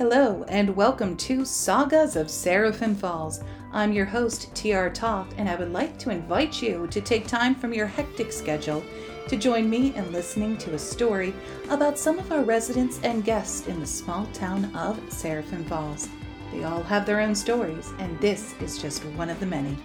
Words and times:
Hello, 0.00 0.46
and 0.48 0.74
welcome 0.76 1.14
to 1.18 1.44
Sagas 1.44 2.16
of 2.16 2.30
Seraphim 2.30 2.94
Falls. 2.94 3.44
I'm 3.70 3.92
your 3.92 4.06
host, 4.06 4.48
TR 4.54 4.88
Toth, 4.88 5.34
and 5.36 5.46
I 5.46 5.56
would 5.56 5.74
like 5.74 5.98
to 5.98 6.08
invite 6.08 6.62
you 6.62 6.86
to 6.86 7.02
take 7.02 7.26
time 7.26 7.54
from 7.54 7.74
your 7.74 7.86
hectic 7.86 8.32
schedule 8.32 8.82
to 9.28 9.36
join 9.36 9.68
me 9.68 9.94
in 9.94 10.10
listening 10.10 10.56
to 10.56 10.72
a 10.72 10.78
story 10.78 11.34
about 11.68 11.98
some 11.98 12.18
of 12.18 12.32
our 12.32 12.42
residents 12.42 12.98
and 13.02 13.26
guests 13.26 13.66
in 13.66 13.78
the 13.78 13.86
small 13.86 14.24
town 14.32 14.74
of 14.74 14.98
Seraphim 15.12 15.66
Falls. 15.66 16.08
They 16.50 16.64
all 16.64 16.82
have 16.84 17.04
their 17.04 17.20
own 17.20 17.34
stories, 17.34 17.92
and 17.98 18.18
this 18.20 18.54
is 18.62 18.78
just 18.78 19.04
one 19.04 19.28
of 19.28 19.38
the 19.38 19.44
many. 19.44 19.76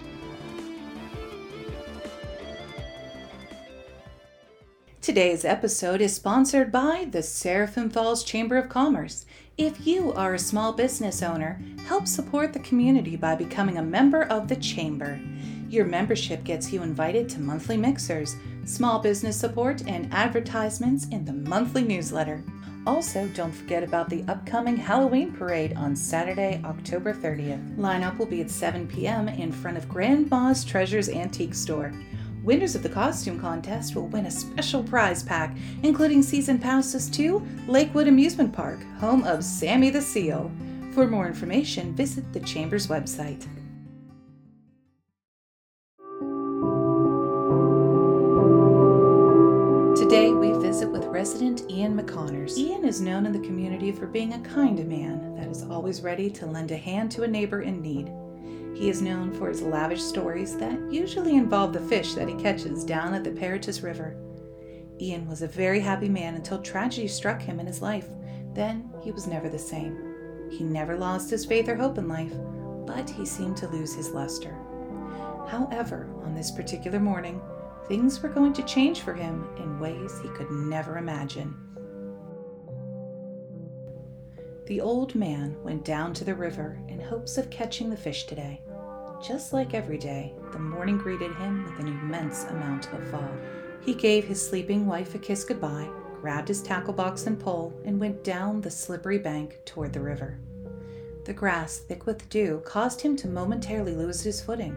Today's 5.06 5.44
episode 5.44 6.00
is 6.00 6.16
sponsored 6.16 6.72
by 6.72 7.06
the 7.08 7.22
Seraphim 7.22 7.90
Falls 7.90 8.24
Chamber 8.24 8.56
of 8.56 8.68
Commerce. 8.68 9.24
If 9.58 9.86
you 9.86 10.12
are 10.12 10.34
a 10.34 10.38
small 10.38 10.74
business 10.74 11.22
owner, 11.22 11.58
help 11.86 12.06
support 12.06 12.52
the 12.52 12.58
community 12.58 13.16
by 13.16 13.34
becoming 13.34 13.78
a 13.78 13.82
member 13.82 14.24
of 14.24 14.48
the 14.48 14.56
Chamber. 14.56 15.18
Your 15.70 15.86
membership 15.86 16.44
gets 16.44 16.74
you 16.74 16.82
invited 16.82 17.26
to 17.30 17.40
monthly 17.40 17.78
mixers, 17.78 18.36
small 18.66 18.98
business 18.98 19.34
support, 19.34 19.82
and 19.86 20.12
advertisements 20.12 21.06
in 21.06 21.24
the 21.24 21.32
monthly 21.32 21.84
newsletter. 21.84 22.44
Also, 22.86 23.26
don't 23.28 23.50
forget 23.50 23.82
about 23.82 24.10
the 24.10 24.26
upcoming 24.28 24.76
Halloween 24.76 25.32
parade 25.32 25.72
on 25.74 25.96
Saturday, 25.96 26.60
October 26.62 27.14
30th. 27.14 27.76
Lineup 27.78 28.18
will 28.18 28.26
be 28.26 28.42
at 28.42 28.50
7 28.50 28.86
p.m. 28.86 29.26
in 29.26 29.50
front 29.50 29.78
of 29.78 29.88
Grandma's 29.88 30.66
Treasures 30.66 31.08
Antique 31.08 31.54
Store. 31.54 31.94
Winners 32.46 32.76
of 32.76 32.84
the 32.84 32.88
costume 32.88 33.40
contest 33.40 33.96
will 33.96 34.06
win 34.06 34.26
a 34.26 34.30
special 34.30 34.80
prize 34.84 35.20
pack, 35.20 35.56
including 35.82 36.22
season 36.22 36.60
passes 36.60 37.10
to 37.10 37.44
Lakewood 37.66 38.06
Amusement 38.06 38.52
Park, 38.52 38.80
home 39.00 39.24
of 39.24 39.42
Sammy 39.42 39.90
the 39.90 40.00
Seal. 40.00 40.48
For 40.94 41.08
more 41.08 41.26
information, 41.26 41.92
visit 41.96 42.32
the 42.32 42.38
Chamber's 42.38 42.86
website. 42.86 43.40
Today, 49.96 50.30
we 50.30 50.52
visit 50.52 50.88
with 50.88 51.04
resident 51.06 51.68
Ian 51.68 52.00
McConnors. 52.00 52.56
Ian 52.56 52.84
is 52.84 53.00
known 53.00 53.26
in 53.26 53.32
the 53.32 53.44
community 53.44 53.90
for 53.90 54.06
being 54.06 54.34
a 54.34 54.40
kind 54.42 54.78
man 54.88 55.34
that 55.34 55.48
is 55.48 55.64
always 55.64 56.00
ready 56.00 56.30
to 56.30 56.46
lend 56.46 56.70
a 56.70 56.76
hand 56.76 57.10
to 57.10 57.24
a 57.24 57.28
neighbor 57.28 57.62
in 57.62 57.82
need. 57.82 58.08
He 58.76 58.90
is 58.90 59.00
known 59.00 59.32
for 59.32 59.48
his 59.48 59.62
lavish 59.62 60.02
stories 60.02 60.54
that 60.58 60.78
usually 60.92 61.36
involve 61.36 61.72
the 61.72 61.80
fish 61.80 62.12
that 62.12 62.28
he 62.28 62.34
catches 62.34 62.84
down 62.84 63.14
at 63.14 63.24
the 63.24 63.30
Peritus 63.30 63.80
River. 63.80 64.18
Ian 65.00 65.26
was 65.26 65.40
a 65.40 65.48
very 65.48 65.80
happy 65.80 66.10
man 66.10 66.34
until 66.34 66.60
tragedy 66.60 67.08
struck 67.08 67.40
him 67.40 67.58
in 67.58 67.66
his 67.66 67.80
life. 67.80 68.06
Then 68.52 68.92
he 69.02 69.12
was 69.12 69.26
never 69.26 69.48
the 69.48 69.58
same. 69.58 70.14
He 70.50 70.62
never 70.62 70.94
lost 70.94 71.30
his 71.30 71.46
faith 71.46 71.70
or 71.70 71.74
hope 71.74 71.96
in 71.96 72.06
life, 72.06 72.34
but 72.86 73.08
he 73.08 73.24
seemed 73.24 73.56
to 73.56 73.68
lose 73.68 73.94
his 73.94 74.10
luster. 74.10 74.54
However, 75.48 76.10
on 76.22 76.34
this 76.34 76.50
particular 76.50 77.00
morning, 77.00 77.40
things 77.88 78.22
were 78.22 78.28
going 78.28 78.52
to 78.52 78.62
change 78.64 79.00
for 79.00 79.14
him 79.14 79.48
in 79.56 79.80
ways 79.80 80.20
he 80.20 80.28
could 80.28 80.50
never 80.50 80.98
imagine. 80.98 81.54
The 84.66 84.82
old 84.82 85.14
man 85.14 85.56
went 85.62 85.84
down 85.84 86.12
to 86.12 86.24
the 86.24 86.34
river 86.34 86.78
in 86.88 87.00
hopes 87.00 87.38
of 87.38 87.48
catching 87.48 87.88
the 87.88 87.96
fish 87.96 88.24
today. 88.24 88.60
Just 89.20 89.52
like 89.52 89.74
every 89.74 89.98
day, 89.98 90.34
the 90.52 90.58
morning 90.58 90.98
greeted 90.98 91.34
him 91.36 91.64
with 91.64 91.78
an 91.78 91.88
immense 91.88 92.44
amount 92.44 92.92
of 92.92 93.08
fog. 93.08 93.30
He 93.80 93.94
gave 93.94 94.24
his 94.24 94.46
sleeping 94.46 94.86
wife 94.86 95.14
a 95.14 95.18
kiss 95.18 95.42
goodbye, 95.42 95.88
grabbed 96.20 96.48
his 96.48 96.62
tackle 96.62 96.92
box 96.92 97.26
and 97.26 97.38
pole, 97.38 97.72
and 97.84 97.98
went 97.98 98.24
down 98.24 98.60
the 98.60 98.70
slippery 98.70 99.18
bank 99.18 99.58
toward 99.64 99.92
the 99.92 100.00
river. 100.00 100.38
The 101.24 101.32
grass, 101.32 101.78
thick 101.78 102.06
with 102.06 102.28
dew, 102.28 102.62
caused 102.64 103.00
him 103.00 103.16
to 103.16 103.28
momentarily 103.28 103.94
lose 103.94 104.22
his 104.22 104.40
footing. 104.40 104.76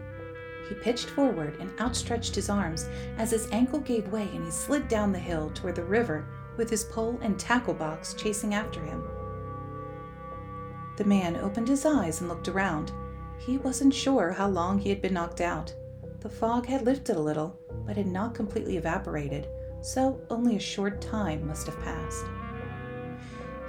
He 0.68 0.76
pitched 0.76 1.10
forward 1.10 1.60
and 1.60 1.78
outstretched 1.80 2.36
his 2.36 2.50
arms 2.50 2.88
as 3.18 3.32
his 3.32 3.52
ankle 3.52 3.80
gave 3.80 4.12
way 4.12 4.30
and 4.34 4.46
he 4.46 4.52
slid 4.52 4.88
down 4.88 5.12
the 5.12 5.20
hill 5.20 5.52
toward 5.54 5.76
the 5.76 5.84
river 5.84 6.26
with 6.58 6.70
his 6.70 6.86
pole 6.86 7.20
and 7.22 7.40
tackle 7.40 7.74
box 7.74 8.14
chasing 8.14 8.54
after 8.54 8.82
him. 8.82 9.04
The 10.98 11.06
man 11.06 11.36
opened 11.38 11.68
his 11.68 11.86
eyes 11.86 12.20
and 12.20 12.30
looked 12.30 12.48
around. 12.48 12.92
He 13.40 13.58
wasn't 13.58 13.94
sure 13.94 14.32
how 14.32 14.48
long 14.48 14.80
he 14.80 14.90
had 14.90 15.02
been 15.02 15.14
knocked 15.14 15.42
out. 15.42 15.74
The 16.20 16.30
fog 16.30 16.66
had 16.66 16.86
lifted 16.86 17.16
a 17.16 17.22
little, 17.22 17.58
but 17.86 17.96
had 17.96 18.08
not 18.08 18.36
completely 18.36 18.78
evaporated, 18.78 19.48
so 19.82 20.20
only 20.30 20.58
a 20.58 20.60
short 20.60 21.02
time 21.02 21.48
must 21.48 21.66
have 21.68 21.80
passed. 21.82 22.26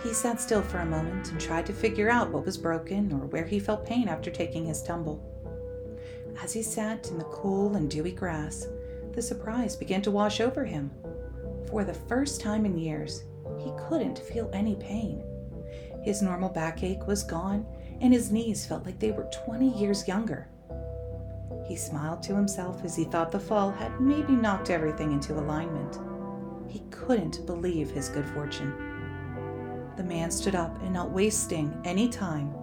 He 0.02 0.12
sat 0.12 0.40
still 0.40 0.62
for 0.62 0.78
a 0.78 0.86
moment 0.86 1.30
and 1.30 1.40
tried 1.40 1.66
to 1.66 1.72
figure 1.72 2.10
out 2.10 2.30
what 2.30 2.44
was 2.44 2.58
broken 2.58 3.12
or 3.12 3.26
where 3.26 3.44
he 3.44 3.60
felt 3.60 3.86
pain 3.86 4.08
after 4.08 4.30
taking 4.30 4.66
his 4.66 4.82
tumble. 4.82 5.22
As 6.42 6.52
he 6.52 6.62
sat 6.62 7.08
in 7.08 7.18
the 7.18 7.24
cool 7.24 7.76
and 7.76 7.90
dewy 7.90 8.12
grass, 8.12 8.66
the 9.12 9.22
surprise 9.22 9.76
began 9.76 10.02
to 10.02 10.10
wash 10.10 10.40
over 10.40 10.64
him. 10.64 10.90
For 11.68 11.84
the 11.84 11.94
first 11.94 12.40
time 12.40 12.64
in 12.64 12.78
years, 12.78 13.24
he 13.58 13.72
couldn't 13.88 14.18
feel 14.18 14.50
any 14.52 14.74
pain. 14.76 15.22
His 16.02 16.22
normal 16.22 16.48
backache 16.48 17.06
was 17.06 17.22
gone, 17.22 17.66
and 18.00 18.12
his 18.12 18.30
knees 18.32 18.66
felt 18.66 18.84
like 18.84 18.98
they 18.98 19.12
were 19.12 19.30
20 19.44 19.78
years 19.78 20.08
younger. 20.08 20.48
He 21.66 21.76
smiled 21.76 22.22
to 22.24 22.34
himself 22.34 22.84
as 22.84 22.96
he 22.96 23.04
thought 23.04 23.30
the 23.30 23.38
fall 23.38 23.70
had 23.70 24.00
maybe 24.00 24.32
knocked 24.32 24.70
everything 24.70 25.12
into 25.12 25.38
alignment. 25.38 25.98
He 26.68 26.82
couldn't 26.90 27.46
believe 27.46 27.90
his 27.90 28.08
good 28.08 28.26
fortune. 28.26 28.72
The 29.96 30.04
man 30.04 30.30
stood 30.30 30.54
up 30.54 30.80
and, 30.82 30.92
not 30.92 31.10
wasting 31.10 31.78
any 31.84 32.08
time, 32.08 32.54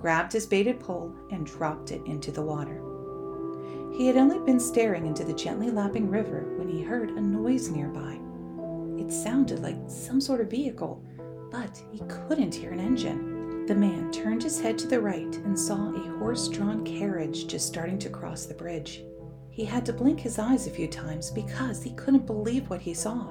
grabbed 0.00 0.32
his 0.32 0.46
baited 0.46 0.78
pole 0.78 1.14
and 1.30 1.46
dropped 1.46 1.90
it 1.90 2.04
into 2.06 2.30
the 2.30 2.42
water. 2.42 2.82
He 3.96 4.06
had 4.06 4.16
only 4.16 4.38
been 4.40 4.60
staring 4.60 5.06
into 5.06 5.24
the 5.24 5.34
gently 5.34 5.70
lapping 5.70 6.10
river 6.10 6.54
when 6.56 6.68
he 6.68 6.82
heard 6.82 7.10
a 7.10 7.20
noise 7.20 7.68
nearby. 7.68 8.18
It 8.98 9.12
sounded 9.12 9.60
like 9.60 9.76
some 9.86 10.20
sort 10.20 10.40
of 10.40 10.50
vehicle, 10.50 11.02
but 11.50 11.82
he 11.90 12.00
couldn't 12.08 12.54
hear 12.54 12.72
an 12.72 12.80
engine. 12.80 13.31
The 13.66 13.74
man 13.76 14.10
turned 14.10 14.42
his 14.42 14.60
head 14.60 14.76
to 14.78 14.88
the 14.88 15.00
right 15.00 15.36
and 15.36 15.58
saw 15.58 15.94
a 15.94 16.18
horse 16.18 16.48
drawn 16.48 16.84
carriage 16.84 17.46
just 17.46 17.68
starting 17.68 17.98
to 18.00 18.10
cross 18.10 18.44
the 18.44 18.54
bridge. 18.54 19.04
He 19.50 19.64
had 19.64 19.86
to 19.86 19.92
blink 19.92 20.18
his 20.18 20.38
eyes 20.38 20.66
a 20.66 20.70
few 20.70 20.88
times 20.88 21.30
because 21.30 21.82
he 21.82 21.92
couldn't 21.92 22.26
believe 22.26 22.68
what 22.68 22.80
he 22.80 22.92
saw. 22.92 23.24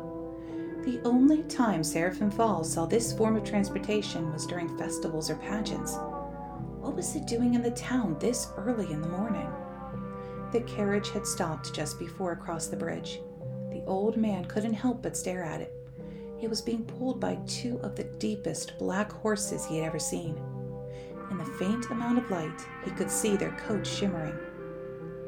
The 0.83 1.01
only 1.03 1.43
time 1.43 1.83
Seraphim 1.83 2.31
Falls 2.31 2.71
saw 2.71 2.85
this 2.85 3.11
form 3.11 3.35
of 3.35 3.43
transportation 3.43 4.31
was 4.31 4.47
during 4.47 4.77
festivals 4.77 5.29
or 5.29 5.35
pageants. 5.35 5.97
What 6.79 6.95
was 6.95 7.15
it 7.15 7.27
doing 7.27 7.53
in 7.53 7.61
the 7.61 7.71
town 7.71 8.15
this 8.19 8.47
early 8.55 8.91
in 8.91 9.01
the 9.01 9.09
morning? 9.09 9.51
The 10.51 10.61
carriage 10.61 11.09
had 11.09 11.27
stopped 11.27 11.73
just 11.73 11.99
before 11.99 12.31
across 12.31 12.67
the 12.67 12.77
bridge. 12.77 13.19
The 13.69 13.83
old 13.85 14.15
man 14.15 14.45
couldn't 14.45 14.73
help 14.73 15.01
but 15.03 15.17
stare 15.17 15.43
at 15.43 15.61
it. 15.61 15.73
It 16.41 16.49
was 16.49 16.61
being 16.61 16.83
pulled 16.85 17.19
by 17.19 17.35
two 17.45 17.79
of 17.83 17.95
the 17.95 18.03
deepest 18.03 18.77
black 18.79 19.11
horses 19.11 19.63
he 19.63 19.77
had 19.77 19.87
ever 19.87 19.99
seen. 19.99 20.35
In 21.29 21.37
the 21.37 21.45
faint 21.45 21.89
amount 21.91 22.17
of 22.17 22.31
light, 22.31 22.67
he 22.83 22.91
could 22.91 23.11
see 23.11 23.37
their 23.37 23.51
coats 23.51 23.89
shimmering. 23.89 24.37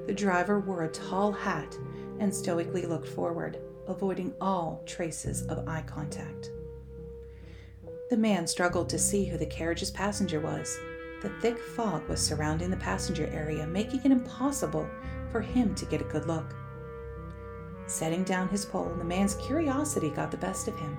The 0.07 0.13
driver 0.13 0.59
wore 0.59 0.84
a 0.84 0.91
tall 0.91 1.31
hat 1.31 1.78
and 2.19 2.34
stoically 2.34 2.85
looked 2.85 3.07
forward, 3.07 3.59
avoiding 3.88 4.34
all 4.41 4.81
traces 4.85 5.46
of 5.47 5.68
eye 5.68 5.84
contact. 5.85 6.52
The 8.09 8.18
man 8.18 8.47
struggled 8.47 8.90
to 8.90 9.00
see 9.00 9.25
who 9.25 9.38
the 9.38 9.46
carriage's 9.46 9.91
passenger 9.91 10.40
was. 10.40 10.78
The 11.22 11.29
thick 11.41 11.57
fog 11.59 12.07
was 12.09 12.19
surrounding 12.19 12.69
the 12.69 12.78
passenger 12.78 13.28
area, 13.28 13.66
making 13.66 14.02
it 14.03 14.12
impossible 14.12 14.90
for 15.31 15.41
him 15.41 15.73
to 15.75 15.85
get 15.85 16.02
a 16.02 16.06
good 16.06 16.25
look. 16.25 16.53
Setting 17.88 18.23
down 18.23 18.49
his 18.49 18.66
pole, 18.66 18.94
the 18.97 19.03
man's 19.03 19.35
curiosity 19.35 20.09
got 20.09 20.31
the 20.31 20.38
best 20.38 20.67
of 20.67 20.77
him. 20.77 20.97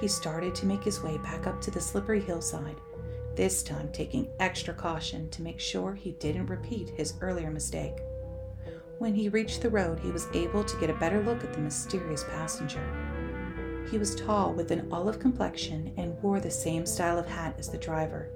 He 0.00 0.08
started 0.08 0.54
to 0.56 0.66
make 0.66 0.82
his 0.82 1.02
way 1.02 1.18
back 1.18 1.46
up 1.46 1.60
to 1.62 1.70
the 1.70 1.80
slippery 1.80 2.20
hillside, 2.20 2.80
this 3.34 3.62
time 3.62 3.90
taking 3.92 4.30
extra 4.38 4.72
caution 4.72 5.28
to 5.30 5.42
make 5.42 5.58
sure 5.58 5.94
he 5.94 6.12
didn't 6.12 6.46
repeat 6.46 6.90
his 6.90 7.14
earlier 7.20 7.50
mistake. 7.50 7.96
When 8.98 9.14
he 9.14 9.28
reached 9.28 9.60
the 9.60 9.70
road, 9.70 9.98
he 9.98 10.12
was 10.12 10.28
able 10.34 10.64
to 10.64 10.76
get 10.78 10.90
a 10.90 10.94
better 10.94 11.22
look 11.22 11.42
at 11.42 11.52
the 11.52 11.60
mysterious 11.60 12.24
passenger. 12.24 12.82
He 13.90 13.98
was 13.98 14.14
tall 14.14 14.52
with 14.52 14.70
an 14.70 14.88
olive 14.92 15.18
complexion 15.18 15.92
and 15.96 16.20
wore 16.22 16.40
the 16.40 16.50
same 16.50 16.86
style 16.86 17.18
of 17.18 17.26
hat 17.26 17.56
as 17.58 17.68
the 17.68 17.78
driver. 17.78 18.30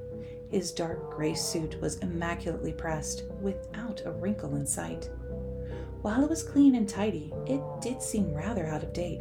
His 0.51 0.73
dark 0.73 1.15
gray 1.15 1.35
suit 1.35 1.81
was 1.81 1.99
immaculately 1.99 2.73
pressed, 2.73 3.25
without 3.41 4.03
a 4.05 4.13
wrinkle 4.13 4.57
in 4.57 4.67
sight. 4.67 5.11
While 6.09 6.25
it 6.25 6.31
was 6.31 6.43
clean 6.43 6.75
and 6.75 6.89
tidy, 6.89 7.35
it 7.47 7.61
did 7.83 8.01
seem 8.01 8.33
rather 8.33 8.67
out 8.67 8.83
of 8.83 8.95
date. 8.95 9.21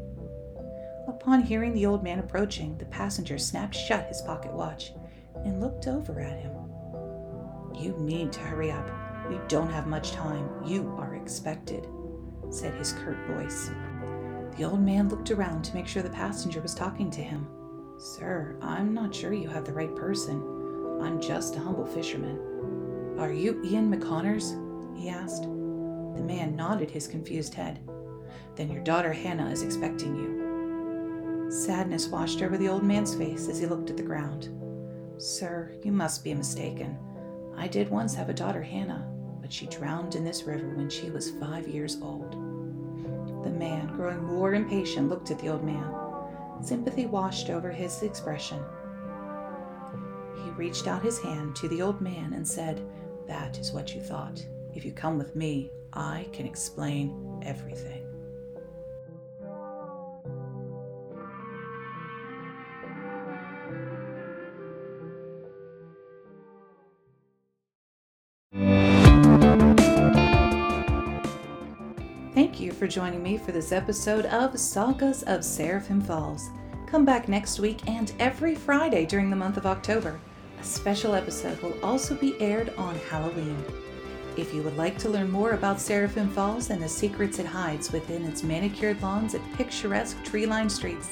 Upon 1.09 1.41
hearing 1.41 1.73
the 1.73 1.85
old 1.85 2.01
man 2.01 2.19
approaching, 2.19 2.77
the 2.77 2.85
passenger 2.85 3.37
snapped 3.37 3.75
shut 3.75 4.07
his 4.07 4.21
pocket 4.21 4.53
watch 4.53 4.93
and 5.43 5.59
looked 5.59 5.87
over 5.87 6.21
at 6.21 6.39
him. 6.39 6.53
You 7.75 7.93
need 7.99 8.31
to 8.31 8.39
hurry 8.39 8.71
up. 8.71 8.89
We 9.29 9.37
don't 9.49 9.69
have 9.69 9.85
much 9.85 10.13
time. 10.13 10.49
You 10.65 10.95
are 10.97 11.15
expected, 11.15 11.85
said 12.51 12.73
his 12.75 12.93
curt 12.93 13.17
voice. 13.27 13.69
The 14.55 14.63
old 14.63 14.79
man 14.79 15.09
looked 15.09 15.31
around 15.31 15.63
to 15.63 15.75
make 15.75 15.89
sure 15.89 16.01
the 16.01 16.09
passenger 16.09 16.61
was 16.61 16.73
talking 16.73 17.11
to 17.11 17.21
him. 17.21 17.49
Sir, 17.97 18.55
I'm 18.61 18.93
not 18.93 19.13
sure 19.13 19.33
you 19.33 19.49
have 19.49 19.65
the 19.65 19.73
right 19.73 19.93
person. 19.93 20.41
I'm 21.01 21.19
just 21.19 21.57
a 21.57 21.59
humble 21.59 21.85
fisherman. 21.85 23.17
Are 23.19 23.33
you 23.33 23.61
Ian 23.65 23.93
McConnors? 23.93 24.55
he 24.97 25.09
asked. 25.09 25.49
The 26.17 26.23
man 26.23 26.55
nodded 26.55 26.89
his 26.89 27.07
confused 27.07 27.53
head. 27.53 27.79
Then 28.55 28.71
your 28.71 28.83
daughter 28.83 29.13
Hannah 29.13 29.51
is 29.51 29.61
expecting 29.61 30.15
you. 30.15 31.51
Sadness 31.51 32.07
washed 32.07 32.41
over 32.41 32.57
the 32.57 32.67
old 32.67 32.83
man's 32.83 33.15
face 33.15 33.47
as 33.47 33.59
he 33.59 33.67
looked 33.67 33.89
at 33.89 33.97
the 33.97 34.03
ground. 34.03 34.49
Sir, 35.17 35.71
you 35.83 35.91
must 35.91 36.23
be 36.23 36.33
mistaken. 36.33 36.97
I 37.55 37.67
did 37.67 37.89
once 37.89 38.13
have 38.15 38.29
a 38.29 38.33
daughter, 38.33 38.61
Hannah, 38.61 39.07
but 39.41 39.53
she 39.53 39.67
drowned 39.67 40.15
in 40.15 40.25
this 40.25 40.43
river 40.43 40.69
when 40.75 40.89
she 40.89 41.09
was 41.09 41.31
five 41.31 41.67
years 41.67 41.97
old. 42.01 42.33
The 43.43 43.51
man, 43.51 43.87
growing 43.95 44.23
more 44.23 44.53
impatient, 44.55 45.09
looked 45.09 45.31
at 45.31 45.39
the 45.39 45.49
old 45.49 45.63
man. 45.63 45.93
Sympathy 46.61 47.05
washed 47.05 47.49
over 47.49 47.71
his 47.71 48.01
expression. 48.03 48.59
He 50.43 50.49
reached 50.51 50.87
out 50.87 51.03
his 51.03 51.21
hand 51.21 51.55
to 51.57 51.67
the 51.67 51.81
old 51.81 52.01
man 52.01 52.33
and 52.33 52.47
said, 52.47 52.85
That 53.27 53.57
is 53.57 53.71
what 53.71 53.95
you 53.95 54.01
thought. 54.01 54.45
If 54.75 54.83
you 54.83 54.91
come 54.91 55.17
with 55.17 55.35
me, 55.35 55.71
I 55.97 56.27
can 56.31 56.45
explain 56.45 57.41
everything. 57.43 58.03
Thank 72.35 72.59
you 72.59 72.71
for 72.71 72.85
joining 72.85 73.23
me 73.23 73.39
for 73.39 73.51
this 73.51 73.71
episode 73.71 74.27
of 74.27 74.59
Sagas 74.59 75.23
of 75.23 75.43
Seraphim 75.43 75.99
Falls. 75.99 76.51
Come 76.85 77.05
back 77.05 77.27
next 77.27 77.59
week 77.59 77.79
and 77.87 78.13
every 78.19 78.53
Friday 78.53 79.07
during 79.07 79.31
the 79.31 79.35
month 79.35 79.57
of 79.57 79.65
October. 79.65 80.19
A 80.61 80.63
special 80.63 81.15
episode 81.15 81.59
will 81.63 81.75
also 81.83 82.13
be 82.13 82.39
aired 82.39 82.71
on 82.77 82.95
Halloween. 83.09 83.57
If 84.37 84.53
you 84.53 84.61
would 84.61 84.77
like 84.77 84.97
to 84.99 85.09
learn 85.09 85.31
more 85.31 85.53
about 85.53 85.81
Seraphim 85.81 86.29
Falls 86.29 86.69
and 86.69 86.79
the 86.81 86.87
secrets 86.87 87.39
it 87.39 87.47
hides 87.47 87.91
within 87.91 88.23
its 88.23 88.43
manicured 88.43 89.01
lawns 89.01 89.33
and 89.33 89.43
picturesque 89.55 90.23
tree 90.23 90.45
lined 90.45 90.71
streets, 90.71 91.09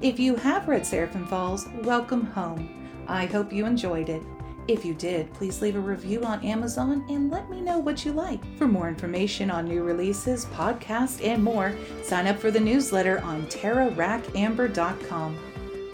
If 0.00 0.18
you 0.18 0.36
have 0.36 0.66
read 0.66 0.86
Seraphim 0.86 1.26
Falls, 1.26 1.68
welcome 1.82 2.24
home. 2.26 2.88
I 3.06 3.26
hope 3.26 3.52
you 3.52 3.66
enjoyed 3.66 4.08
it. 4.08 4.22
If 4.66 4.84
you 4.84 4.94
did, 4.94 5.30
please 5.34 5.60
leave 5.60 5.76
a 5.76 5.80
review 5.80 6.24
on 6.24 6.42
Amazon 6.42 7.04
and 7.10 7.30
let 7.30 7.50
me 7.50 7.60
know 7.60 7.78
what 7.78 8.04
you 8.04 8.12
like. 8.12 8.40
For 8.56 8.66
more 8.66 8.88
information 8.88 9.50
on 9.50 9.68
new 9.68 9.82
releases, 9.82 10.46
podcasts, 10.46 11.22
and 11.22 11.44
more, 11.44 11.76
sign 12.02 12.26
up 12.26 12.38
for 12.38 12.50
the 12.50 12.60
newsletter 12.60 13.20
on 13.20 13.46
terrarackamber.com. 13.46 15.38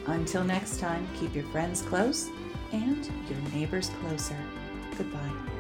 Until 0.06 0.44
next 0.44 0.78
time, 0.78 1.08
keep 1.19 1.34
your 1.34 1.44
friends 1.44 1.82
close 1.82 2.28
and 2.72 3.11
your 3.28 3.40
neighbors 3.52 3.90
closer. 4.00 4.38
Goodbye. 4.96 5.60